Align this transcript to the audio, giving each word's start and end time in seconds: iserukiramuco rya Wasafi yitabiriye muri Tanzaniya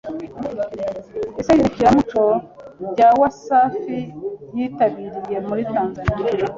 iserukiramuco 1.41 2.23
rya 2.91 3.09
Wasafi 3.19 3.99
yitabiriye 4.55 5.37
muri 5.47 5.61
Tanzaniya 5.73 6.33